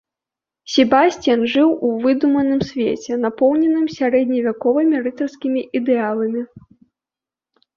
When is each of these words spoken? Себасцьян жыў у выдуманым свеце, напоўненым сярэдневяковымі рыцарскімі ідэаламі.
Себасцьян 0.75 1.41
жыў 1.55 1.69
у 1.87 1.91
выдуманым 2.05 2.59
свеце, 2.69 3.13
напоўненым 3.25 3.85
сярэдневяковымі 3.99 4.95
рыцарскімі 5.09 5.61
ідэаламі. 5.83 6.41